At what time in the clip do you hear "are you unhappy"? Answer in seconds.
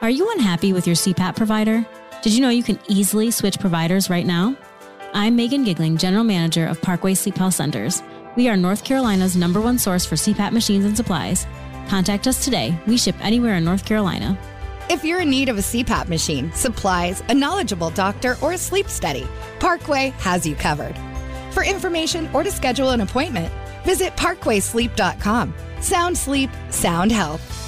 0.00-0.72